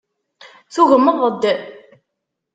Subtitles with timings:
[0.73, 1.43] Tugmeḍ-d.